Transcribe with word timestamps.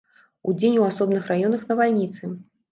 Удзень 0.51 0.79
у 0.85 0.87
асобных 0.91 1.31
раёнах 1.35 1.71
навальніцы. 1.71 2.35